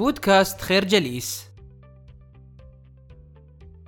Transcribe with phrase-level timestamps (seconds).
[0.00, 1.44] بودكاست خير جليس.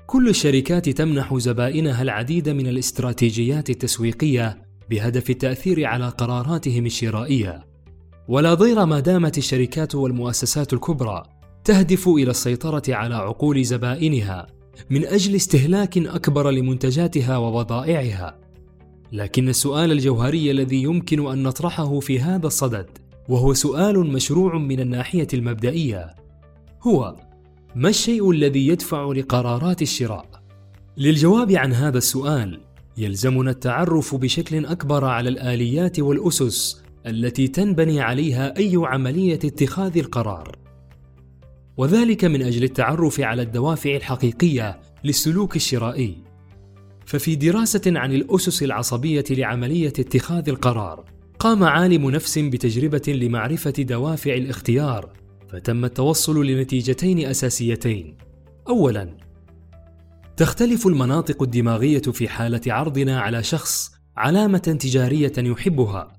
[0.06, 7.66] كل الشركات تمنح زبائنها العديد من الاستراتيجيات التسويقية بهدف التأثير على قراراتهم الشرائية.
[8.28, 11.22] ولا ضير ما دامت الشركات والمؤسسات الكبرى
[11.64, 14.46] تهدف إلى السيطرة على عقول زبائنها
[14.90, 18.38] من أجل استهلاك أكبر لمنتجاتها وبضائعها
[19.12, 25.26] لكن السؤال الجوهري الذي يمكن أن نطرحه في هذا الصدد وهو سؤال مشروع من الناحية
[25.34, 26.14] المبدئية.
[26.82, 27.16] هو
[27.74, 30.42] ما الشيء الذي يدفع لقرارات الشراء؟
[30.96, 32.60] للجواب عن هذا السؤال
[32.96, 40.56] يلزمنا التعرف بشكل أكبر على الآليات والأسس التي تنبني عليها أي عملية اتخاذ القرار.
[41.76, 46.16] وذلك من أجل التعرف على الدوافع الحقيقية للسلوك الشرائي.
[47.06, 51.04] ففي دراسة عن الأسس العصبية لعملية اتخاذ القرار
[51.42, 55.12] قام عالم نفس بتجربة لمعرفة دوافع الاختيار
[55.48, 58.16] فتم التوصل لنتيجتين أساسيتين.
[58.68, 59.16] اولا
[60.36, 66.12] تختلف المناطق الدماغية في حالة عرضنا على شخص علامة تجارية يحبها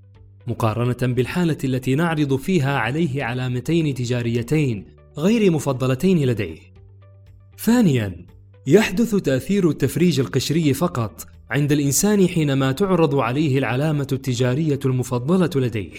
[0.47, 4.85] مقارنة بالحالة التي نعرض فيها عليه علامتين تجاريتين
[5.17, 6.59] غير مفضلتين لديه.
[7.57, 8.25] ثانيا
[8.67, 15.91] يحدث تأثير التفريج القشري فقط عند الإنسان حينما تعرض عليه العلامة التجارية المفضلة لديه.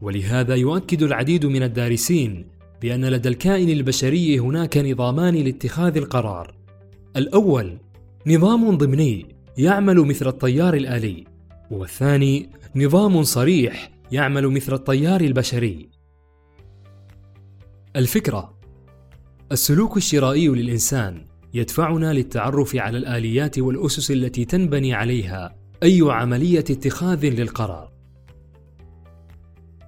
[0.00, 2.46] ولهذا يؤكد العديد من الدارسين
[2.82, 6.54] بأن لدى الكائن البشري هناك نظامان لاتخاذ القرار.
[7.16, 7.78] الأول
[8.26, 9.26] نظام ضمني
[9.58, 11.24] يعمل مثل الطيار الآلي
[11.70, 15.88] والثاني نظام صريح يعمل مثل الطيار البشري.
[17.96, 18.54] الفكرة
[19.52, 27.92] السلوك الشرائي للإنسان يدفعنا للتعرف على الآليات والأسس التي تنبني عليها أي عملية اتخاذ للقرار.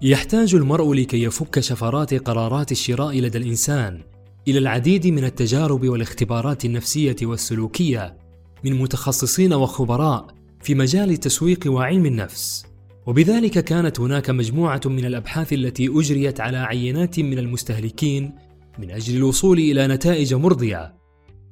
[0.03, 4.01] يحتاج المرء لكي يفك شفرات قرارات الشراء لدى الإنسان
[4.49, 8.17] إلى العديد من التجارب والاختبارات النفسية والسلوكية
[8.65, 10.27] من متخصصين وخبراء
[10.63, 12.67] في مجال التسويق وعلم النفس.
[13.07, 18.33] وبذلك كانت هناك مجموعة من الأبحاث التي أجريت على عينات من المستهلكين
[18.79, 21.04] من أجل الوصول إلى نتائج مرضية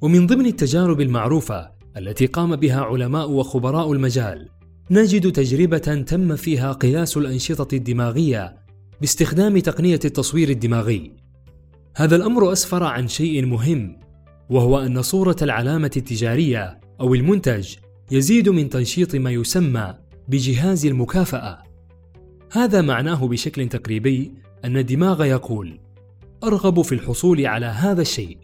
[0.03, 4.49] ومن ضمن التجارب المعروفة التي قام بها علماء وخبراء المجال
[4.91, 8.55] نجد تجربة تم فيها قياس الأنشطة الدماغية
[9.01, 11.11] باستخدام تقنية التصوير الدماغي.
[11.95, 13.99] هذا الأمر أسفر عن شيء مهم
[14.49, 17.75] وهو أن صورة العلامة التجارية أو المنتج
[18.11, 19.93] يزيد من تنشيط ما يسمى
[20.27, 21.63] بجهاز المكافأة.
[22.51, 24.33] هذا معناه بشكل تقريبي
[24.65, 25.79] أن الدماغ يقول
[26.43, 28.37] أرغب في الحصول على هذا الشيء.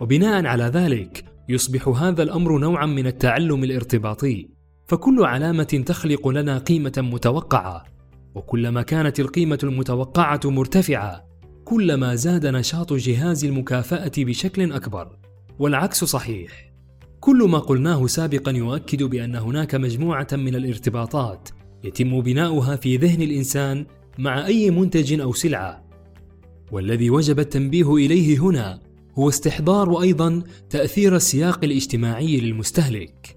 [0.00, 4.48] وبناء على ذلك يصبح هذا الأمر نوعا من التعلم الارتباطي
[4.86, 7.84] فكل علامة تخلق لنا قيمة متوقعة
[8.34, 11.24] وكلما كانت القيمة المتوقعة مرتفعة
[11.64, 15.16] كلما زاد نشاط جهاز المكافأة بشكل أكبر.
[15.58, 16.72] والعكس صحيح.
[17.20, 21.48] كل ما قلناه سابقا يؤكد بأن هناك مجموعة من الارتباطات
[21.84, 23.86] يتم بناؤها في ذهن الإنسان
[24.18, 25.84] مع أي منتج أو سلعة
[26.72, 33.36] والذي وجب التنبيه إليه هنا هو استحضار أيضا تأثير السياق الاجتماعي للمستهلك.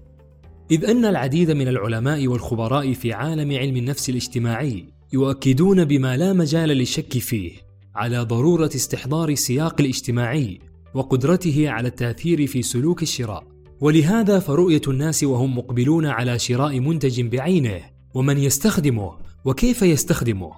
[0.70, 6.68] إذ أن العديد من العلماء والخبراء في عالم علم النفس الاجتماعي يؤكدون بما لا مجال
[6.68, 7.52] للشك فيه
[7.94, 10.58] على ضرورة استحضار السياق الاجتماعي
[10.94, 13.46] وقدرته على التأثير في سلوك الشراء.
[13.80, 17.80] ولهذا فرؤية الناس وهم مقبلون على شراء منتج بعينه
[18.14, 19.12] ومن يستخدمه
[19.44, 20.52] وكيف يستخدمه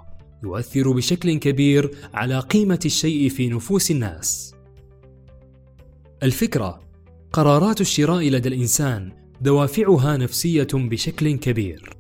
[0.45, 4.56] يؤثر بشكل كبير على قيمة الشيء في نفوس الناس.
[6.23, 6.81] الفكرة
[7.33, 11.97] قرارات الشراء لدى الإنسان دوافعها نفسية بشكل كبير.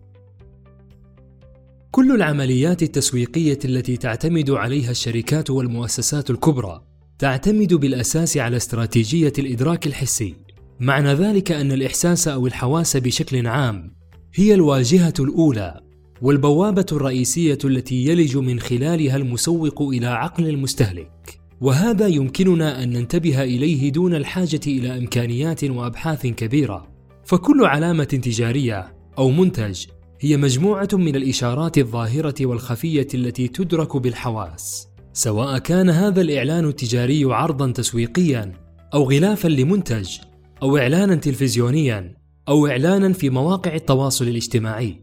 [1.91, 6.82] كل العمليات التسويقية التي تعتمد عليها الشركات والمؤسسات الكبرى
[7.19, 10.34] تعتمد بالأساس على استراتيجية الإدراك الحسي.
[10.81, 13.94] معنى ذلك أن الإحساس أو الحواس بشكل عام
[14.34, 15.81] هي الواجهة الأولى
[16.22, 21.36] والبوابة الرئيسية التي يلج من خلالها المسوق إلى عقل المستهلك.
[21.61, 26.89] وهذا يمكننا أن ننتبه إليه دون الحاجة إلى إمكانيات وأبحاث كبيرة.
[27.25, 29.86] فكل علامة تجارية أو منتج
[30.21, 34.89] هي مجموعة من الإشارات الظاهرة والخفية التي تدرك بالحواس.
[35.13, 38.53] سواء كان هذا الإعلان التجاري عرضا تسويقيا
[38.95, 40.19] أو غلافا لمنتج
[40.63, 42.16] أو اعلانا تلفزيونيا
[42.48, 45.01] أو اعلانا في مواقع التواصل الاجتماعي.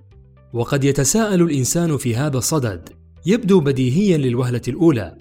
[0.53, 2.89] وقد يتساءل الإنسان في هذا الصدد.
[3.25, 5.17] يبدو بديهيا للوهلة الأولى.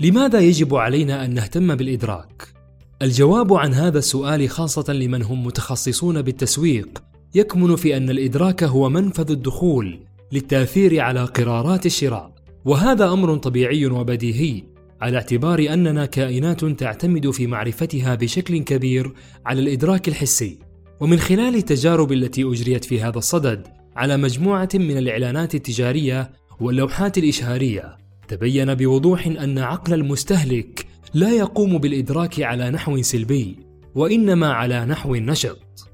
[0.00, 2.54] لماذا يجب علينا أن نهتم بالإدراك؟
[3.02, 7.02] الجواب عن هذا السؤال خاصة لمن هم متخصصون بالتسويق
[7.34, 9.98] يكمن في أن الإدراك هو منفذ الدخول
[10.32, 12.32] للتأثير على قرارات الشراء
[12.64, 14.62] وهذا أمر طبيعي وبديهي
[15.00, 19.12] على اعتبار أننا كائنات تعتمد في معرفتها بشكل كبير
[19.46, 20.58] على الإدراك الحسي.
[21.00, 23.66] ومن خلال التجارب التي أجريت في هذا الصدد
[23.96, 26.30] على مجموعة من الإعلانات التجارية
[26.60, 33.56] واللوحات الإشهارية تبين بوضوح أن عقل المستهلك لا يقوم بالإدراك على نحو سلبي
[33.94, 35.88] وإنما على نحو نشط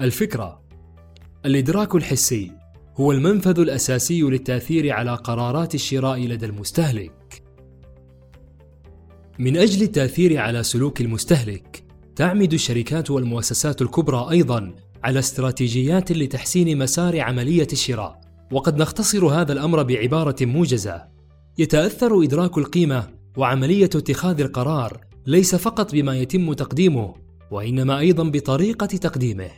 [0.00, 0.62] الفكرة
[1.46, 2.52] الإدراك الحسي
[2.96, 7.42] هو المنفذ الأساسي للتأثير على قرارات الشراء لدى المستهلك.
[9.38, 11.84] من أجل التأثير على سلوك المستهلك
[12.16, 18.27] تعمد الشركات والمؤسسات الكبرى أيضا على استراتيجيات لتحسين مسار عملية الشراء.
[18.52, 21.04] وقد نختصر هذا الأمر بعبارة موجزة.
[21.58, 23.06] يتأثر إدراك القيمة
[23.36, 27.14] وعملية اتخاذ القرار ليس فقط بما يتم تقديمه
[27.50, 29.50] وإنما أيضا بطريقة تقديمه.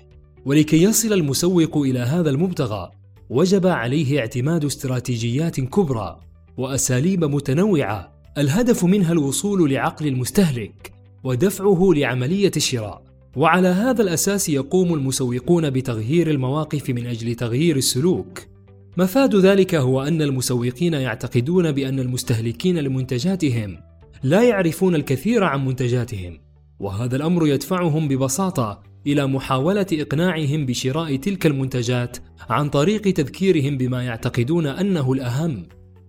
[0.45, 2.91] ولكي يصل المسوق إلى هذا المبتغى
[3.31, 6.21] وجب عليه اعتماد استراتيجيات كبرى
[6.59, 10.93] وأساليب متنوعة الهدف منها الوصول لعقل المستهلك
[11.25, 13.03] ودفعه لعملية الشراء.
[13.37, 18.50] وعلى هذا الأساس يقوم المسوقون بتغيير المواقف من أجل تغيير السلوك.
[18.97, 23.79] مفاد ذلك هو أن المسوقين يعتقدون بأن المستهلكين لمنتجاتهم
[24.23, 26.39] لا يعرفون الكثير عن منتجاتهم
[26.81, 32.17] وهذا الأمر يدفعهم ببساطة إلى محاولة إقناعهم بشراء تلك المنتجات
[32.51, 35.67] عن طريق تذكيرهم بما يعتقدون أنه الأهم.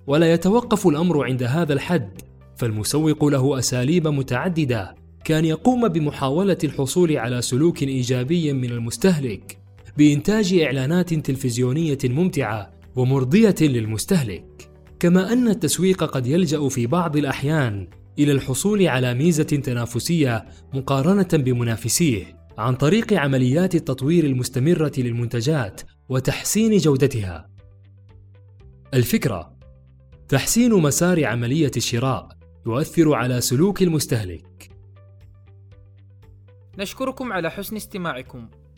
[0.07, 2.21] ولا يتوقف الأمر عند هذا الحد
[2.55, 4.95] فالمسوق له أساليب متعددة
[5.25, 9.60] كان يقوم بمحاولة الحصول على سلوك إيجابي من المستهلك.
[9.97, 17.87] بإنتاج إعلانات تلفزيونية ممتعة ومرضية للمستهلك كما أن التسويق قد يلجأ في بعض الأحيان
[18.19, 27.49] إلى الحصول على ميزة تنافسية مقارنة بمنافسيه عن طريق عمليات التطوير المستمرة للمنتجات وتحسين جودتها.
[28.93, 29.57] الفكرة:
[30.27, 32.29] تحسين مسار عملية الشراء
[32.65, 34.71] يؤثر على سلوك المستهلك.
[36.77, 38.49] نشكركم على حسن استماعكم.